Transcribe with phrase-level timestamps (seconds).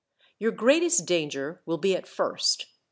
[0.39, 2.65] "Your greatest danger will be at first.